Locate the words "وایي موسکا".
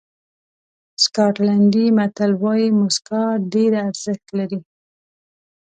2.43-3.23